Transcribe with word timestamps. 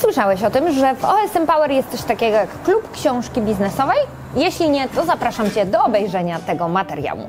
Słyszałeś 0.00 0.42
o 0.42 0.50
tym, 0.50 0.72
że 0.72 0.94
w 0.94 1.04
OSM 1.04 1.46
Power 1.46 1.70
jest 1.70 1.90
coś 1.90 2.02
takiego 2.02 2.36
jak 2.36 2.62
klub 2.62 2.90
książki 2.92 3.40
biznesowej? 3.40 3.98
Jeśli 4.36 4.70
nie, 4.70 4.88
to 4.88 5.04
zapraszam 5.04 5.50
Cię 5.50 5.66
do 5.66 5.84
obejrzenia 5.84 6.38
tego 6.38 6.68
materiału. 6.68 7.28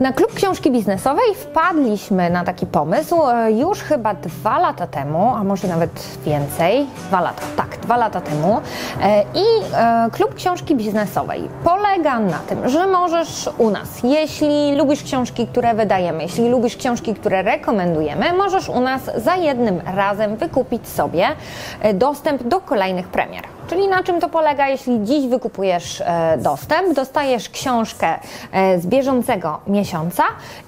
Na 0.00 0.12
klub 0.12 0.34
książki 0.34 0.70
biznesowej 0.70 1.34
wpadliśmy 1.34 2.30
na 2.30 2.44
taki 2.44 2.66
pomysł 2.66 3.16
e, 3.28 3.52
już 3.52 3.80
chyba 3.80 4.14
dwa 4.14 4.58
lata 4.58 4.86
temu, 4.86 5.34
a 5.34 5.44
może 5.44 5.68
nawet 5.68 5.90
więcej, 6.24 6.86
dwa 7.08 7.20
lata, 7.20 7.42
tak, 7.56 7.76
dwa 7.76 7.96
lata 7.96 8.20
temu. 8.20 8.60
E, 9.02 9.22
I 9.22 9.44
e, 9.74 10.10
klub 10.12 10.34
książki 10.34 10.74
biznesowej 10.76 11.48
polega 11.64 12.18
na 12.18 12.38
tym, 12.38 12.68
że 12.68 12.86
możesz 12.86 13.50
u 13.58 13.70
nas, 13.70 13.88
jeśli 14.02 14.76
lubisz 14.76 15.02
książki, 15.02 15.46
które 15.46 15.74
wydajemy, 15.74 16.22
jeśli 16.22 16.48
lubisz 16.48 16.76
książki, 16.76 17.14
które 17.14 17.42
rekomendujemy, 17.42 18.32
możesz 18.32 18.68
u 18.68 18.80
nas 18.80 19.02
za 19.16 19.36
jednym 19.36 19.80
razem 19.94 20.36
wykupić 20.36 20.88
sobie 20.88 21.26
dostęp 21.94 22.42
do 22.42 22.60
kolejnych 22.60 23.08
premier. 23.08 23.57
Czyli 23.68 23.88
na 23.88 24.02
czym 24.02 24.20
to 24.20 24.28
polega? 24.28 24.68
Jeśli 24.68 25.04
dziś 25.04 25.26
wykupujesz 25.26 26.00
e, 26.00 26.38
dostęp, 26.38 26.94
dostajesz 26.94 27.48
książkę 27.48 28.18
e, 28.52 28.78
z 28.78 28.86
bieżącego 28.86 29.60
miesiąca 29.66 30.22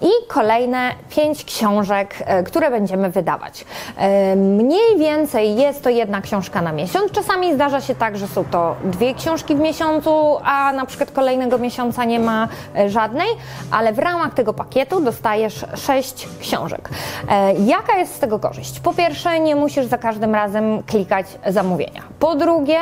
i 0.00 0.08
kolejne 0.28 0.92
pięć 1.10 1.44
książek, 1.44 2.14
e, 2.26 2.42
które 2.42 2.70
będziemy 2.70 3.10
wydawać. 3.10 3.64
Mniej 4.36 4.98
więcej 4.98 5.56
jest 5.56 5.82
to 5.82 5.90
jedna 5.90 6.20
książka 6.20 6.62
na 6.62 6.72
miesiąc. 6.72 7.12
Czasami 7.12 7.54
zdarza 7.54 7.80
się 7.80 7.94
tak, 7.94 8.16
że 8.16 8.28
są 8.28 8.44
to 8.44 8.76
dwie 8.84 9.14
książki 9.14 9.54
w 9.54 9.60
miesiącu, 9.60 10.36
a 10.44 10.72
na 10.72 10.86
przykład 10.86 11.10
kolejnego 11.10 11.58
miesiąca 11.58 12.04
nie 12.04 12.20
ma 12.20 12.48
żadnej, 12.86 13.28
ale 13.70 13.92
w 13.92 13.98
ramach 13.98 14.34
tego 14.34 14.52
pakietu 14.54 15.00
dostajesz 15.00 15.64
sześć 15.74 16.28
książek. 16.40 16.90
Jaka 17.58 17.96
jest 17.96 18.14
z 18.14 18.18
tego 18.18 18.38
korzyść? 18.38 18.80
Po 18.80 18.94
pierwsze, 18.94 19.40
nie 19.40 19.56
musisz 19.56 19.86
za 19.86 19.98
każdym 19.98 20.34
razem 20.34 20.82
klikać 20.82 21.26
zamówienia. 21.46 22.02
Po 22.18 22.34
drugie, 22.34 22.78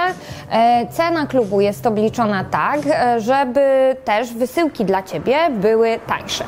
cena 0.90 1.26
klubu 1.26 1.60
jest 1.60 1.86
obliczona 1.86 2.44
tak, 2.44 2.80
e, 2.86 3.20
żeby 3.20 3.96
też 4.04 4.32
wysyłki 4.32 4.84
dla 4.84 5.02
Ciebie 5.02 5.36
były 5.50 5.98
tańsze. 6.06 6.44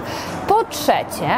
Po 0.49 0.65
trzecie, 0.65 1.29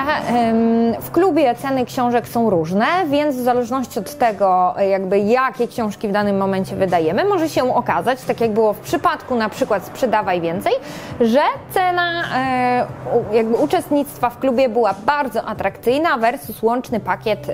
w 1.00 1.10
klubie 1.10 1.55
ceny 1.55 1.84
książek 1.86 2.28
są 2.28 2.50
różne, 2.50 2.86
więc 3.06 3.36
w 3.36 3.41
zależności 3.41 3.98
od 3.98 4.14
tego, 4.14 4.75
jakby 4.91 5.19
jakie 5.19 5.69
książki 5.69 6.08
w 6.08 6.12
danym 6.12 6.36
momencie 6.36 6.77
wydajemy, 6.77 7.25
może 7.25 7.48
się 7.48 7.75
okazać, 7.75 8.22
tak 8.22 8.41
jak 8.41 8.50
było 8.50 8.72
w 8.72 8.78
przypadku 8.78 9.34
na 9.34 9.48
przykład 9.48 9.84
sprzedawaj 9.84 10.41
więcej, 10.41 10.72
że 11.20 11.41
cena 11.70 12.25
e, 12.36 12.86
jakby 13.32 13.56
uczestnictwa 13.56 14.30
w 14.30 14.38
klubie 14.38 14.69
była 14.69 14.94
bardzo 15.06 15.44
atrakcyjna 15.44 16.19
versus 16.19 16.62
łączny 16.62 17.00
pakiet 17.00 17.47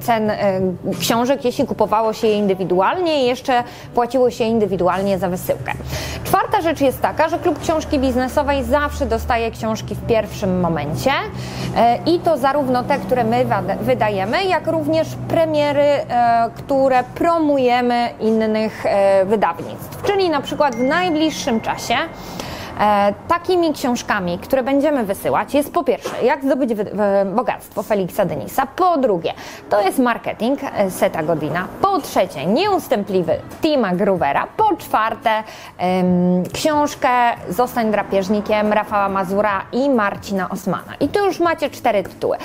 cen 0.00 0.32
książek, 1.00 1.44
jeśli 1.44 1.66
kupowało 1.66 2.12
się 2.12 2.26
je 2.26 2.38
indywidualnie 2.38 3.24
i 3.24 3.26
jeszcze 3.26 3.64
płaciło 4.12 4.30
się 4.30 4.44
indywidualnie 4.44 5.18
za 5.18 5.28
wysyłkę. 5.28 5.72
Czwarta 6.24 6.60
rzecz 6.60 6.80
jest 6.80 7.00
taka, 7.00 7.28
że 7.28 7.38
klub 7.38 7.60
książki 7.60 7.98
biznesowej 7.98 8.64
zawsze 8.64 9.06
dostaje 9.06 9.50
książki 9.50 9.94
w 9.94 10.06
pierwszym 10.06 10.60
momencie 10.60 11.10
e, 11.76 11.98
i 12.06 12.18
to 12.18 12.36
zarówno 12.36 12.82
te, 12.82 12.98
które 12.98 13.24
my 13.24 13.46
wydajemy, 13.80 14.44
jak 14.44 14.66
również 14.66 15.08
premiery, 15.28 15.82
e, 15.82 16.04
które 16.56 17.04
promujemy 17.14 18.10
innych 18.20 18.86
e, 18.86 19.24
wydawnictw. 19.24 20.02
Czyli 20.06 20.30
na 20.30 20.40
przykład 20.40 20.74
w 20.74 20.82
najbliższym 20.82 21.60
czasie 21.60 21.94
takimi 23.28 23.72
książkami, 23.72 24.38
które 24.38 24.62
będziemy 24.62 25.04
wysyłać, 25.04 25.54
jest 25.54 25.72
po 25.72 25.84
pierwsze, 25.84 26.24
jak 26.24 26.44
zdobyć 26.44 26.70
bogactwo 27.34 27.82
Felixa 27.82 28.24
Denisa, 28.26 28.66
po 28.66 28.98
drugie, 28.98 29.32
to 29.70 29.80
jest 29.80 29.98
marketing 29.98 30.60
e, 30.64 30.90
Seta 30.90 31.22
Godina, 31.22 31.66
po 31.80 32.00
trzecie, 32.00 32.46
nieustępliwy 32.46 33.36
Tima 33.62 33.94
Groovera, 33.94 34.46
po 34.56 34.76
czwarte, 34.76 35.42
książkę 36.52 37.08
Zostań 37.48 37.90
drapieżnikiem 37.90 38.72
Rafała 38.72 39.08
Mazura 39.08 39.62
i 39.72 39.90
Marcina 39.90 40.48
Osmana. 40.48 40.94
I 41.00 41.08
tu 41.08 41.26
już 41.26 41.40
macie 41.40 41.70
cztery 41.70 42.02
tytuły. 42.02 42.36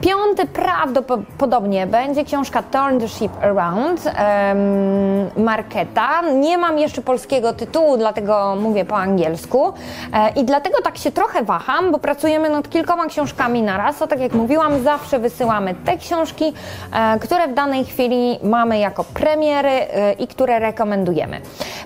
Piąty 0.00 0.46
prawdopodobnie 0.46 1.86
będzie 1.86 2.24
książka 2.24 2.62
Turn 2.62 3.00
the 3.00 3.08
Ship 3.08 3.32
Around 3.42 4.04
um, 4.04 5.44
Marketa. 5.44 6.22
Nie 6.22 6.58
mam 6.58 6.78
jeszcze 6.78 7.02
polskiego 7.02 7.52
tytułu, 7.52 7.96
dlatego 7.96 8.56
mówię 8.60 8.84
po 8.84 8.96
angielsku. 8.96 9.72
E, 10.12 10.30
I 10.40 10.44
dlatego 10.44 10.82
tak 10.82 10.98
się 10.98 11.12
trochę 11.12 11.42
waham, 11.42 11.92
bo 11.92 11.98
pracujemy 11.98 12.50
nad 12.50 12.70
kilkoma 12.70 13.06
książkami 13.06 13.62
na 13.62 13.76
raz. 13.76 14.02
A 14.02 14.06
tak 14.06 14.20
jak 14.20 14.32
mówiłam, 14.32 14.82
zawsze 14.82 15.18
wysyłamy 15.18 15.74
te 15.84 15.98
książki, 15.98 16.52
e, 16.92 17.18
które 17.18 17.48
w 17.48 17.54
danej 17.54 17.84
chwili 17.84 18.38
mamy 18.42 18.78
jako 18.78 19.04
premiery 19.04 19.68
e, 19.68 20.12
i 20.12 20.26
które 20.26 20.58
rekomendujemy. 20.58 21.40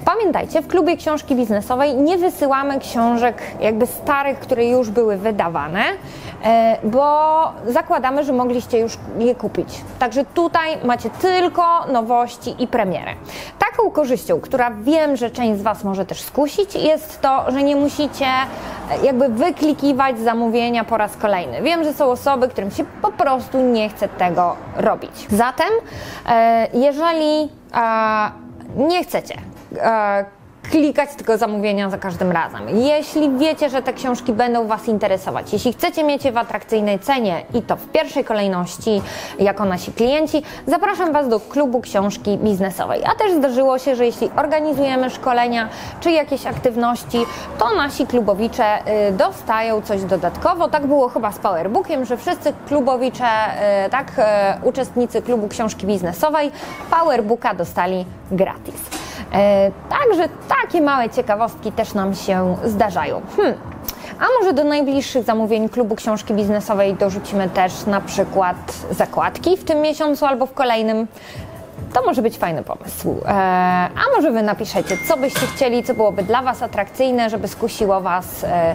Pamiętajcie, 0.04 0.62
w 0.62 0.66
klubie 0.68 0.96
książki 0.96 1.36
biznesowej 1.36 1.94
nie 1.96 2.18
wysyłamy 2.18 2.80
książek 2.80 3.42
jakby 3.60 3.86
starych, 3.86 4.38
które 4.38 4.66
już 4.66 4.90
były 4.90 5.16
wydawane, 5.16 5.82
bo 6.84 7.04
zakładamy, 7.66 8.24
że 8.24 8.32
mogliście 8.32 8.78
już 8.78 8.98
je 9.18 9.34
kupić. 9.34 9.68
Także 9.98 10.24
tutaj 10.24 10.78
macie 10.84 11.10
tylko 11.10 11.86
nowości 11.92 12.54
i 12.58 12.66
premiery. 12.66 13.10
Taką 13.58 13.90
korzyścią, 13.90 14.40
która 14.40 14.70
wiem, 14.70 15.16
że 15.16 15.30
część 15.30 15.60
z 15.60 15.62
Was 15.62 15.84
może 15.84 16.06
też 16.06 16.20
skusić, 16.20 16.74
jest 16.74 17.20
to, 17.20 17.50
że 17.50 17.62
nie 17.62 17.73
musicie 17.74 18.26
e, 18.26 19.04
jakby 19.04 19.28
wyklikiwać 19.28 20.18
zamówienia 20.18 20.84
po 20.84 20.96
raz 20.96 21.16
kolejny. 21.16 21.62
Wiem, 21.62 21.84
że 21.84 21.92
są 21.92 22.04
osoby, 22.04 22.48
którym 22.48 22.70
się 22.70 22.84
po 23.02 23.12
prostu 23.12 23.58
nie 23.60 23.88
chce 23.88 24.08
tego 24.08 24.56
robić. 24.76 25.26
Zatem, 25.30 25.70
e, 26.28 26.68
jeżeli 26.72 27.48
nie 28.76 29.04
chcecie 29.04 29.34
klikać 30.74 31.10
tylko 31.16 31.38
zamówienia 31.38 31.90
za 31.90 31.98
każdym 31.98 32.32
razem. 32.32 32.68
Jeśli 32.68 33.30
wiecie, 33.38 33.70
że 33.70 33.82
te 33.82 33.92
książki 33.92 34.32
będą 34.32 34.66
Was 34.66 34.88
interesować, 34.88 35.52
jeśli 35.52 35.72
chcecie 35.72 36.04
mieć 36.04 36.24
je 36.24 36.32
w 36.32 36.36
atrakcyjnej 36.36 36.98
cenie 36.98 37.44
i 37.54 37.62
to 37.62 37.76
w 37.76 37.86
pierwszej 37.88 38.24
kolejności 38.24 39.02
jako 39.38 39.64
nasi 39.64 39.92
klienci, 39.92 40.42
zapraszam 40.66 41.12
Was 41.12 41.28
do 41.28 41.40
klubu 41.40 41.80
książki 41.80 42.38
biznesowej. 42.38 43.04
A 43.04 43.14
też 43.14 43.32
zdarzyło 43.32 43.78
się, 43.78 43.96
że 43.96 44.06
jeśli 44.06 44.30
organizujemy 44.36 45.10
szkolenia 45.10 45.68
czy 46.00 46.10
jakieś 46.10 46.46
aktywności, 46.46 47.18
to 47.58 47.74
nasi 47.76 48.06
klubowicze 48.06 48.78
y, 49.08 49.12
dostają 49.12 49.82
coś 49.82 50.02
dodatkowo. 50.02 50.68
Tak 50.68 50.86
było 50.86 51.08
chyba 51.08 51.32
z 51.32 51.38
Powerbookiem, 51.38 52.04
że 52.04 52.16
wszyscy 52.16 52.52
klubowicze, 52.68 53.26
y, 53.86 53.90
tak, 53.90 54.12
y, 54.18 54.22
uczestnicy 54.68 55.22
klubu 55.22 55.48
książki 55.48 55.86
biznesowej 55.86 56.52
Powerbooka 56.90 57.54
dostali 57.54 58.04
gratis. 58.30 59.03
E, 59.34 59.70
także 59.88 60.28
takie 60.48 60.80
małe 60.80 61.10
ciekawostki 61.10 61.72
też 61.72 61.94
nam 61.94 62.14
się 62.14 62.56
zdarzają. 62.64 63.22
Hmm. 63.36 63.54
A 64.20 64.24
może 64.40 64.52
do 64.52 64.64
najbliższych 64.64 65.24
zamówień 65.24 65.68
klubu 65.68 65.94
książki 65.94 66.34
biznesowej 66.34 66.94
dorzucimy 66.94 67.48
też 67.48 67.86
na 67.86 68.00
przykład 68.00 68.56
zakładki 68.90 69.56
w 69.56 69.64
tym 69.64 69.80
miesiącu 69.80 70.26
albo 70.26 70.46
w 70.46 70.52
kolejnym. 70.52 71.06
To 71.92 72.02
może 72.02 72.22
być 72.22 72.38
fajny 72.38 72.62
pomysł. 72.62 73.16
E, 73.26 73.32
a 73.32 74.16
może 74.16 74.30
Wy 74.30 74.42
napiszecie, 74.42 74.98
co 75.08 75.16
byście 75.16 75.46
chcieli, 75.46 75.84
co 75.84 75.94
byłoby 75.94 76.22
dla 76.22 76.42
Was 76.42 76.62
atrakcyjne, 76.62 77.30
żeby 77.30 77.48
skusiło 77.48 78.00
Was 78.00 78.44
e, 78.44 78.74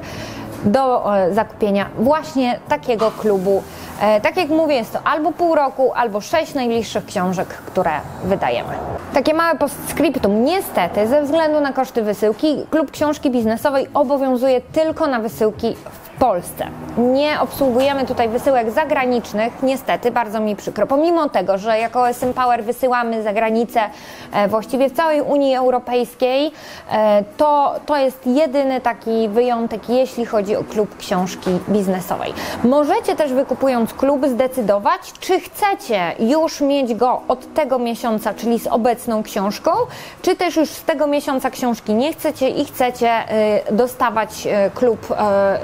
do 0.66 1.06
zakupienia 1.32 1.90
właśnie 2.00 2.60
takiego 2.70 3.12
klubu. 3.12 3.64
E, 4.02 4.22
tak 4.22 4.38
jak 4.38 4.50
mówię, 4.50 4.76
jest 4.76 4.94
to 4.94 5.00
albo 5.04 5.32
pół 5.32 5.56
roku, 5.56 5.94
albo 5.94 6.22
sześć 6.22 6.54
najbliższych 6.54 7.06
książek, 7.06 7.48
które 7.48 7.92
wydajemy. 8.24 8.74
Takie 9.14 9.34
małe 9.34 9.58
postscriptum. 9.58 10.44
Niestety, 10.44 11.08
ze 11.08 11.22
względu 11.22 11.62
na 11.62 11.74
koszty 11.74 12.02
wysyłki, 12.02 12.66
klub 12.70 12.92
książki 12.92 13.32
biznesowej 13.32 13.88
obowiązuje 13.94 14.62
tylko 14.62 15.08
na 15.08 15.20
wysyłki 15.20 15.76
w 15.76 16.09
Polsce. 16.20 16.68
Nie 16.98 17.40
obsługujemy 17.42 18.06
tutaj 18.06 18.30
wysyłek 18.30 18.72
zagranicznych, 18.72 19.54
niestety, 19.64 20.12
bardzo 20.12 20.40
mi 20.40 20.56
przykro. 20.56 20.88
Pomimo 20.88 21.30
tego, 21.30 21.58
że 21.58 21.80
jako 21.80 22.10
SM 22.10 22.34
Power 22.34 22.64
wysyłamy 22.64 23.24
za 23.24 23.34
granicę 23.34 23.82
e, 24.34 24.48
właściwie 24.48 24.90
w 24.90 24.94
całej 24.94 25.22
Unii 25.22 25.56
Europejskiej, 25.56 26.52
e, 26.92 27.24
to, 27.38 27.76
to 27.86 27.98
jest 27.98 28.28
jedyny 28.28 28.82
taki 28.82 29.30
wyjątek, 29.30 29.90
jeśli 29.90 30.26
chodzi 30.26 30.56
o 30.56 30.64
klub 30.64 30.98
książki 30.98 31.50
biznesowej. 31.70 32.34
Możecie 32.64 33.16
też 33.16 33.34
wykupując 33.34 33.94
klub 33.94 34.28
zdecydować, 34.28 35.02
czy 35.20 35.40
chcecie 35.40 36.02
już 36.20 36.62
mieć 36.62 36.94
go 36.94 37.22
od 37.28 37.54
tego 37.54 37.80
miesiąca, 37.80 38.34
czyli 38.34 38.60
z 38.60 38.68
obecną 38.68 39.24
książką, 39.24 39.72
czy 40.22 40.36
też 40.36 40.56
już 40.56 40.70
z 40.70 40.84
tego 40.84 41.08
miesiąca 41.08 41.50
książki 41.50 41.94
nie 41.94 42.14
chcecie 42.14 42.50
i 42.50 42.66
chcecie 42.66 43.10
e, 43.10 43.74
dostawać 43.74 44.48
klub 44.76 45.08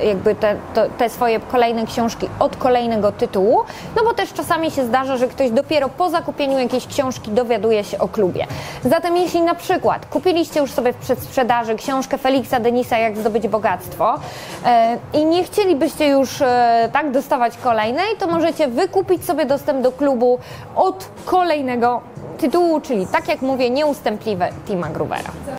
jakby 0.04 0.36
te, 0.46 0.56
to, 0.74 0.90
te 0.98 1.10
swoje 1.10 1.40
kolejne 1.40 1.86
książki 1.86 2.30
od 2.40 2.56
kolejnego 2.56 3.12
tytułu, 3.12 3.64
no 3.96 4.04
bo 4.04 4.14
też 4.14 4.34
czasami 4.34 4.72
się 4.72 4.86
zdarza, 4.86 5.18
że 5.18 5.28
ktoś 5.28 5.52
dopiero 5.52 5.90
po 5.90 6.10
zakupieniu 6.10 6.60
jakiejś 6.60 6.88
książki 6.88 7.32
dowiaduje 7.32 7.84
się 7.84 7.98
o 7.98 8.08
klubie. 8.08 8.48
Zatem 8.84 9.18
jeśli 9.18 9.42
na 9.42 9.56
przykład 9.56 10.06
kupiliście 10.06 10.60
już 10.60 10.72
sobie 10.72 10.94
w 10.94 10.96
przedsprzedaży 10.98 11.76
książkę 11.76 12.18
Feliksa 12.18 12.60
Denisa 12.60 12.98
Jak 12.98 13.18
zdobyć 13.18 13.48
bogactwo 13.48 14.20
e, 14.66 14.98
i 15.14 15.26
nie 15.26 15.44
chcielibyście 15.44 16.08
już 16.08 16.42
e, 16.42 16.90
tak 16.94 17.12
dostawać 17.12 17.58
kolejnej, 17.58 18.18
to 18.20 18.28
możecie 18.28 18.68
wykupić 18.68 19.26
sobie 19.26 19.46
dostęp 19.46 19.82
do 19.82 19.92
klubu 19.92 20.40
od 20.76 21.08
kolejnego 21.26 22.02
tytułu, 22.38 22.82
czyli 22.82 23.08
tak 23.08 23.28
jak 23.28 23.42
mówię, 23.42 23.70
nieustępliwe 23.70 24.50
Tima 24.68 24.90
Groovera. 24.90 25.56